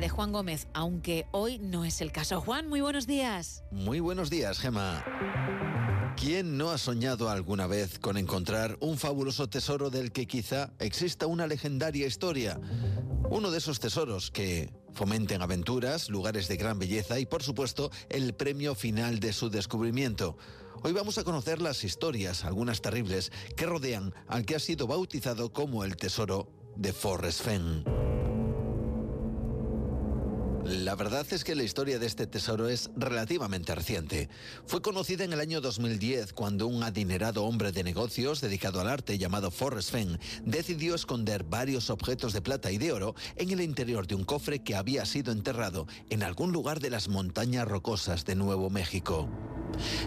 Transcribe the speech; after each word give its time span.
de 0.00 0.08
Juan 0.08 0.32
Gómez, 0.32 0.66
aunque 0.74 1.26
hoy 1.30 1.58
no 1.58 1.84
es 1.84 2.00
el 2.00 2.10
caso. 2.12 2.40
Juan, 2.40 2.68
muy 2.68 2.80
buenos 2.80 3.06
días. 3.06 3.62
Muy 3.70 4.00
buenos 4.00 4.30
días, 4.30 4.58
Gema. 4.58 5.04
¿Quién 6.16 6.56
no 6.56 6.70
ha 6.70 6.78
soñado 6.78 7.28
alguna 7.28 7.66
vez 7.66 7.98
con 7.98 8.16
encontrar 8.16 8.76
un 8.80 8.98
fabuloso 8.98 9.48
tesoro 9.48 9.90
del 9.90 10.12
que 10.12 10.26
quizá 10.26 10.70
exista 10.78 11.26
una 11.26 11.46
legendaria 11.46 12.06
historia? 12.06 12.60
Uno 13.30 13.50
de 13.50 13.58
esos 13.58 13.80
tesoros 13.80 14.30
que 14.30 14.72
fomenten 14.92 15.42
aventuras, 15.42 16.08
lugares 16.08 16.48
de 16.48 16.56
gran 16.56 16.78
belleza 16.78 17.18
y 17.18 17.26
por 17.26 17.42
supuesto 17.42 17.90
el 18.08 18.34
premio 18.34 18.74
final 18.74 19.18
de 19.18 19.32
su 19.32 19.50
descubrimiento. 19.50 20.36
Hoy 20.82 20.92
vamos 20.92 21.18
a 21.18 21.24
conocer 21.24 21.60
las 21.60 21.82
historias, 21.82 22.44
algunas 22.44 22.80
terribles, 22.80 23.32
que 23.56 23.66
rodean 23.66 24.14
al 24.28 24.44
que 24.44 24.56
ha 24.56 24.60
sido 24.60 24.86
bautizado 24.86 25.52
como 25.52 25.84
el 25.84 25.96
tesoro 25.96 26.48
de 26.76 26.92
Forrest 26.92 27.42
Fenn. 27.42 28.03
La 30.64 30.94
verdad 30.94 31.26
es 31.30 31.44
que 31.44 31.54
la 31.54 31.62
historia 31.62 31.98
de 31.98 32.06
este 32.06 32.26
tesoro 32.26 32.70
es 32.70 32.90
relativamente 32.96 33.74
reciente. 33.74 34.30
Fue 34.64 34.80
conocida 34.80 35.22
en 35.22 35.34
el 35.34 35.40
año 35.40 35.60
2010 35.60 36.32
cuando 36.32 36.66
un 36.66 36.82
adinerado 36.82 37.44
hombre 37.44 37.70
de 37.70 37.84
negocios 37.84 38.40
dedicado 38.40 38.80
al 38.80 38.88
arte 38.88 39.18
llamado 39.18 39.50
Forrest 39.50 39.90
Fenn 39.90 40.18
decidió 40.46 40.94
esconder 40.94 41.44
varios 41.44 41.90
objetos 41.90 42.32
de 42.32 42.40
plata 42.40 42.72
y 42.72 42.78
de 42.78 42.92
oro 42.92 43.14
en 43.36 43.50
el 43.50 43.60
interior 43.60 44.06
de 44.06 44.14
un 44.14 44.24
cofre 44.24 44.60
que 44.60 44.74
había 44.74 45.04
sido 45.04 45.32
enterrado 45.32 45.86
en 46.08 46.22
algún 46.22 46.52
lugar 46.52 46.80
de 46.80 46.88
las 46.88 47.08
montañas 47.08 47.68
rocosas 47.68 48.24
de 48.24 48.34
Nuevo 48.34 48.70
México. 48.70 49.28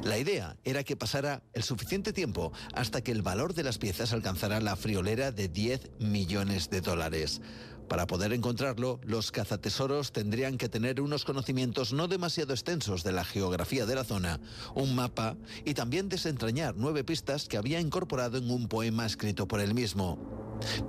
La 0.03 0.17
idea 0.17 0.57
era 0.63 0.83
que 0.83 0.95
pasara 0.95 1.43
el 1.53 1.61
suficiente 1.61 2.13
tiempo 2.13 2.51
hasta 2.73 3.01
que 3.01 3.11
el 3.11 3.21
valor 3.21 3.53
de 3.53 3.63
las 3.63 3.77
piezas 3.77 4.11
alcanzara 4.11 4.59
la 4.59 4.75
friolera 4.75 5.31
de 5.31 5.49
10 5.49 5.99
millones 5.99 6.71
de 6.71 6.81
dólares. 6.81 7.41
Para 7.87 8.05
poder 8.05 8.33
encontrarlo, 8.33 8.99
los 9.03 9.31
cazatesoros 9.31 10.11
tendrían 10.11 10.57
que 10.57 10.69
tener 10.69 10.99
unos 10.99 11.23
conocimientos 11.23 11.93
no 11.93 12.07
demasiado 12.07 12.53
extensos 12.53 13.03
de 13.03 13.13
la 13.13 13.23
geografía 13.23 13.85
de 13.85 13.95
la 13.95 14.03
zona, 14.03 14.39
un 14.75 14.93
mapa 14.95 15.37
y 15.63 15.73
también 15.73 16.09
desentrañar 16.09 16.75
nueve 16.77 17.03
pistas 17.03 17.47
que 17.47 17.57
había 17.57 17.79
incorporado 17.79 18.37
en 18.37 18.51
un 18.51 18.67
poema 18.67 19.05
escrito 19.05 19.47
por 19.47 19.61
él 19.61 19.73
mismo. 19.73 20.17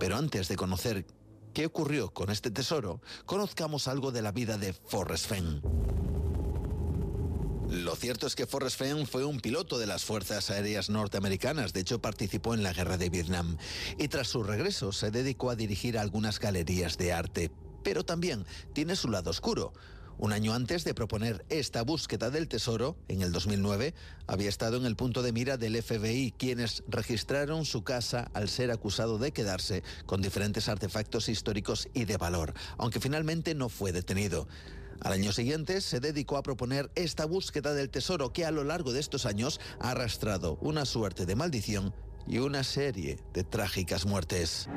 Pero 0.00 0.17
antes 0.17 0.48
de 0.48 0.56
conocer 0.56 1.06
qué 1.55 1.67
ocurrió 1.67 2.11
con 2.11 2.31
este 2.31 2.50
tesoro, 2.50 3.01
conozcamos 3.27 3.86
algo 3.86 4.11
de 4.11 4.23
la 4.23 4.33
vida 4.33 4.58
de 4.58 4.73
Forrest 4.73 5.27
Fenn. 5.27 5.98
Lo 7.70 7.97
cierto 7.97 8.27
es 8.27 8.34
que 8.34 8.47
Forrest 8.47 8.78
Fenn 8.78 9.06
fue 9.06 9.27
un 9.27 9.41
piloto 9.41 9.78
de 9.78 9.86
las 9.86 10.02
Fuerzas 10.02 10.48
Aéreas 10.48 10.88
Norteamericanas, 10.88 11.74
de 11.74 11.80
hecho 11.80 12.00
participó 12.00 12.55
en 12.55 12.62
la 12.62 12.72
Guerra 12.72 12.97
de 12.97 13.11
Vietnam, 13.11 13.58
y 13.98 14.08
tras 14.08 14.28
su 14.28 14.42
regreso 14.42 14.91
se 14.91 15.11
dedicó 15.11 15.50
a 15.50 15.55
dirigir 15.55 15.98
algunas 15.98 16.41
galerías 16.41 16.96
de 16.96 17.12
arte, 17.12 17.50
pero 17.84 18.06
también 18.06 18.46
tiene 18.72 18.96
su 18.96 19.08
lado 19.08 19.28
oscuro. 19.28 19.74
Un 20.16 20.33
año 20.33 20.55
antes 20.55 20.83
de 20.84 20.94
proponer 20.94 21.44
esta 21.50 21.83
búsqueda 21.83 22.30
del 22.30 22.48
tesoro, 22.48 22.96
en 23.06 23.20
el 23.20 23.33
2009, 23.33 23.92
había 24.27 24.48
estado 24.48 24.78
en 24.78 24.86
el 24.86 24.96
punto 24.96 25.22
de 25.22 25.33
mira 25.33 25.58
del 25.58 25.80
FBI, 25.80 26.33
quienes 26.39 26.83
registraron 26.89 27.66
su 27.66 27.84
casa 27.84 28.30
al 28.33 28.48
ser 28.48 28.70
acusado 28.70 29.19
de 29.19 29.33
quedarse 29.33 29.83
con 30.06 30.22
diferentes 30.22 30.70
artefactos 30.70 31.28
históricos 31.28 31.89
y 31.92 32.06
de 32.06 32.16
valor, 32.16 32.55
aunque 32.78 32.98
finalmente 32.98 33.55
no 33.55 33.69
fue 33.69 33.92
detenido. 33.92 34.48
Al 35.01 35.13
año 35.13 35.33
siguiente 35.33 35.81
se 35.81 36.01
dedicó 36.01 36.37
a 36.37 36.43
proponer 36.43 36.91
esta 36.95 37.25
búsqueda 37.25 37.73
del 37.75 37.91
tesoro 37.91 38.33
que 38.33 38.45
a 38.45 38.51
lo 38.51 38.65
largo 38.65 38.93
de 38.93 39.01
estos 39.01 39.27
años 39.27 39.61
ha 39.81 39.91
arrastrado 39.91 40.59
una 40.61 40.85
suerte 40.85 41.25
de 41.27 41.37
maldición 41.37 41.95
y 42.27 42.39
una 42.39 42.65
serie 42.65 43.19
de 43.33 43.45
trágicas 43.45 44.07
muertes. 44.07 44.69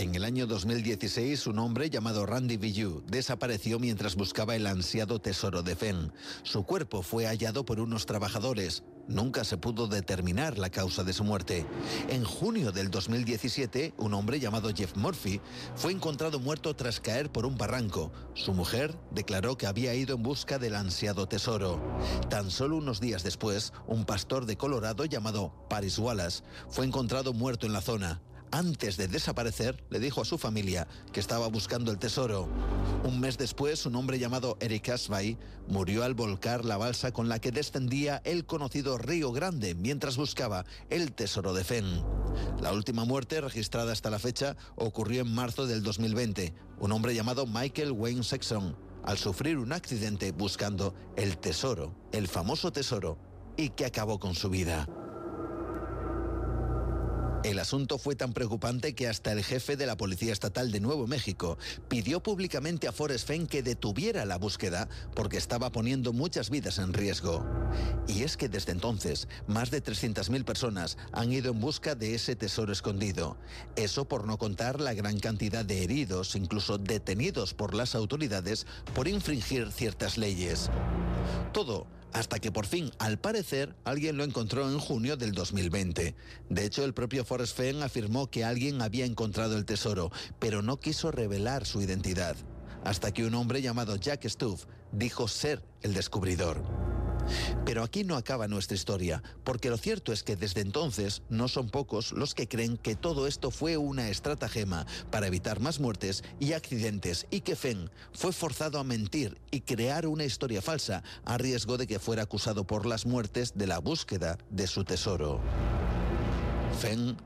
En 0.00 0.14
el 0.14 0.24
año 0.24 0.46
2016, 0.46 1.46
un 1.46 1.58
hombre 1.58 1.90
llamado 1.90 2.24
Randy 2.24 2.56
Villu 2.56 3.02
desapareció 3.06 3.78
mientras 3.78 4.16
buscaba 4.16 4.56
el 4.56 4.66
ansiado 4.66 5.20
tesoro 5.20 5.62
de 5.62 5.76
Fenn. 5.76 6.10
Su 6.42 6.64
cuerpo 6.64 7.02
fue 7.02 7.26
hallado 7.26 7.66
por 7.66 7.80
unos 7.80 8.06
trabajadores. 8.06 8.82
Nunca 9.08 9.44
se 9.44 9.58
pudo 9.58 9.88
determinar 9.88 10.56
la 10.56 10.70
causa 10.70 11.04
de 11.04 11.12
su 11.12 11.22
muerte. 11.22 11.66
En 12.08 12.24
junio 12.24 12.72
del 12.72 12.90
2017, 12.90 13.92
un 13.98 14.14
hombre 14.14 14.40
llamado 14.40 14.70
Jeff 14.74 14.96
Murphy 14.96 15.38
fue 15.74 15.92
encontrado 15.92 16.40
muerto 16.40 16.74
tras 16.74 16.98
caer 16.98 17.30
por 17.30 17.44
un 17.44 17.58
barranco. 17.58 18.10
Su 18.32 18.54
mujer 18.54 18.96
declaró 19.10 19.58
que 19.58 19.66
había 19.66 19.94
ido 19.94 20.16
en 20.16 20.22
busca 20.22 20.58
del 20.58 20.76
ansiado 20.76 21.28
tesoro. 21.28 21.78
Tan 22.30 22.50
solo 22.50 22.78
unos 22.78 23.00
días 23.00 23.22
después, 23.22 23.74
un 23.86 24.06
pastor 24.06 24.46
de 24.46 24.56
Colorado 24.56 25.04
llamado 25.04 25.52
Paris 25.68 25.98
Wallace 25.98 26.42
fue 26.70 26.86
encontrado 26.86 27.34
muerto 27.34 27.66
en 27.66 27.74
la 27.74 27.82
zona 27.82 28.22
antes 28.52 28.96
de 28.96 29.08
desaparecer, 29.08 29.82
le 29.90 30.00
dijo 30.00 30.20
a 30.20 30.24
su 30.24 30.38
familia 30.38 30.86
que 31.12 31.20
estaba 31.20 31.48
buscando 31.48 31.90
el 31.90 31.98
tesoro. 31.98 32.48
Un 33.04 33.20
mes 33.20 33.38
después, 33.38 33.86
un 33.86 33.96
hombre 33.96 34.18
llamado 34.18 34.56
Eric 34.60 34.90
Asbay 34.90 35.38
murió 35.68 36.04
al 36.04 36.14
volcar 36.14 36.64
la 36.64 36.76
balsa 36.76 37.12
con 37.12 37.28
la 37.28 37.38
que 37.38 37.52
descendía 37.52 38.20
el 38.24 38.44
conocido 38.44 38.98
Río 38.98 39.32
Grande 39.32 39.74
mientras 39.74 40.16
buscaba 40.16 40.64
el 40.90 41.12
tesoro 41.12 41.54
de 41.54 41.64
Fenn. 41.64 42.04
La 42.60 42.72
última 42.72 43.04
muerte 43.04 43.40
registrada 43.40 43.92
hasta 43.92 44.10
la 44.10 44.18
fecha 44.18 44.56
ocurrió 44.76 45.22
en 45.22 45.34
marzo 45.34 45.66
del 45.66 45.82
2020. 45.82 46.52
Un 46.78 46.92
hombre 46.92 47.14
llamado 47.14 47.46
Michael 47.46 47.92
Wayne 47.92 48.22
Sexton, 48.22 48.76
al 49.04 49.18
sufrir 49.18 49.58
un 49.58 49.72
accidente 49.72 50.32
buscando 50.32 50.94
el 51.16 51.38
tesoro, 51.38 51.94
el 52.12 52.28
famoso 52.28 52.72
tesoro, 52.72 53.18
y 53.56 53.70
que 53.70 53.86
acabó 53.86 54.18
con 54.18 54.34
su 54.34 54.48
vida. 54.48 54.88
El 57.42 57.58
asunto 57.58 57.96
fue 57.96 58.16
tan 58.16 58.34
preocupante 58.34 58.94
que 58.94 59.08
hasta 59.08 59.32
el 59.32 59.42
jefe 59.42 59.76
de 59.78 59.86
la 59.86 59.96
Policía 59.96 60.30
Estatal 60.30 60.70
de 60.70 60.78
Nuevo 60.78 61.06
México 61.06 61.56
pidió 61.88 62.22
públicamente 62.22 62.86
a 62.86 62.92
Forrest 62.92 63.26
Fenn 63.26 63.46
que 63.46 63.62
detuviera 63.62 64.26
la 64.26 64.36
búsqueda 64.36 64.90
porque 65.14 65.38
estaba 65.38 65.72
poniendo 65.72 66.12
muchas 66.12 66.50
vidas 66.50 66.78
en 66.78 66.92
riesgo. 66.92 67.46
Y 68.06 68.24
es 68.24 68.36
que 68.36 68.50
desde 68.50 68.72
entonces, 68.72 69.26
más 69.46 69.70
de 69.70 69.82
300.000 69.82 70.44
personas 70.44 70.98
han 71.12 71.32
ido 71.32 71.52
en 71.52 71.60
busca 71.60 71.94
de 71.94 72.14
ese 72.14 72.36
tesoro 72.36 72.72
escondido. 72.72 73.38
Eso 73.74 74.04
por 74.04 74.26
no 74.26 74.36
contar 74.36 74.78
la 74.78 74.92
gran 74.92 75.18
cantidad 75.18 75.64
de 75.64 75.82
heridos, 75.82 76.36
incluso 76.36 76.76
detenidos 76.76 77.54
por 77.54 77.72
las 77.72 77.94
autoridades 77.94 78.66
por 78.94 79.08
infringir 79.08 79.72
ciertas 79.72 80.18
leyes. 80.18 80.68
Todo 81.52 81.86
hasta 82.12 82.38
que 82.38 82.52
por 82.52 82.66
fin, 82.66 82.90
al 82.98 83.18
parecer, 83.18 83.74
alguien 83.84 84.16
lo 84.16 84.24
encontró 84.24 84.68
en 84.68 84.78
junio 84.78 85.16
del 85.16 85.32
2020. 85.32 86.14
De 86.48 86.64
hecho, 86.64 86.84
el 86.84 86.94
propio 86.94 87.24
Forrest 87.24 87.56
Fenn 87.56 87.82
afirmó 87.82 88.28
que 88.28 88.44
alguien 88.44 88.82
había 88.82 89.04
encontrado 89.04 89.56
el 89.56 89.64
tesoro, 89.64 90.10
pero 90.38 90.62
no 90.62 90.80
quiso 90.80 91.10
revelar 91.10 91.66
su 91.66 91.80
identidad, 91.80 92.36
hasta 92.84 93.12
que 93.12 93.24
un 93.24 93.34
hombre 93.34 93.62
llamado 93.62 93.96
Jack 93.96 94.26
Stuff 94.26 94.64
dijo 94.92 95.28
ser 95.28 95.62
el 95.82 95.94
descubridor. 95.94 96.89
Pero 97.64 97.82
aquí 97.82 98.04
no 98.04 98.16
acaba 98.16 98.48
nuestra 98.48 98.76
historia, 98.76 99.22
porque 99.44 99.70
lo 99.70 99.76
cierto 99.76 100.12
es 100.12 100.22
que 100.22 100.36
desde 100.36 100.60
entonces 100.60 101.22
no 101.28 101.48
son 101.48 101.70
pocos 101.70 102.12
los 102.12 102.34
que 102.34 102.48
creen 102.48 102.76
que 102.76 102.96
todo 102.96 103.26
esto 103.26 103.50
fue 103.50 103.76
una 103.76 104.08
estratagema 104.08 104.86
para 105.10 105.26
evitar 105.26 105.60
más 105.60 105.80
muertes 105.80 106.22
y 106.38 106.52
accidentes 106.52 107.26
y 107.30 107.40
que 107.40 107.56
Fenn 107.56 107.90
fue 108.12 108.32
forzado 108.32 108.78
a 108.78 108.84
mentir 108.84 109.40
y 109.50 109.60
crear 109.60 110.06
una 110.06 110.24
historia 110.24 110.62
falsa 110.62 111.02
a 111.24 111.38
riesgo 111.38 111.76
de 111.76 111.86
que 111.86 111.98
fuera 111.98 112.22
acusado 112.22 112.66
por 112.66 112.86
las 112.86 113.06
muertes 113.06 113.52
de 113.54 113.66
la 113.66 113.78
búsqueda 113.78 114.38
de 114.50 114.66
su 114.66 114.84
tesoro. 114.84 115.40
Fenn 116.80 117.16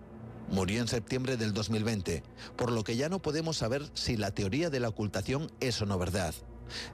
Murió 0.51 0.81
en 0.81 0.89
septiembre 0.89 1.37
del 1.37 1.53
2020, 1.53 2.23
por 2.57 2.71
lo 2.71 2.85
que 2.85 2.97
ya 2.97 3.09
no 3.09 3.21
podemos 3.21 3.57
saber 3.57 3.83
si 3.95 4.17
la 4.17 4.31
teoría 4.31 4.71
de 4.71 4.79
la 4.79 4.89
ocultación 4.89 5.51
es 5.61 5.81
o 5.81 5.87
no 5.87 5.99
verdad. 5.99 6.35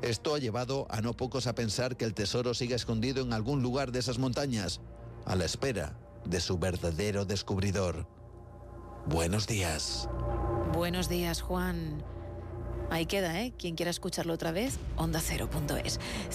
Esto 0.03 0.35
ha 0.35 0.39
llevado 0.39 0.87
a 0.91 1.01
no 1.01 1.17
pocos 1.17 1.47
a 1.47 1.55
pensar 1.55 1.97
que 1.97 2.05
el 2.05 2.15
tesoro 2.15 2.55
sigue 2.55 2.75
escondido 2.75 3.23
en 3.23 3.33
algún 3.33 3.63
lugar 3.63 3.93
de 3.93 3.99
esas 3.99 4.19
montañas, 4.19 4.81
a 5.25 5.37
la 5.37 5.45
espera 5.45 5.97
de 6.25 6.41
su 6.41 6.59
verdadero 6.59 7.25
descubridor. 7.25 8.07
Buenos 9.07 9.47
días. 9.47 10.09
Buenos 10.73 11.09
días, 11.09 11.41
Juan. 11.41 12.03
Ahí 12.91 13.07
queda, 13.07 13.41
¿eh? 13.41 13.53
Quien 13.57 13.77
quiera 13.77 13.91
escucharlo 13.91 14.33
otra 14.33 14.51
vez, 14.51 14.79
onda 14.97 15.21
cero.es. 15.21 16.01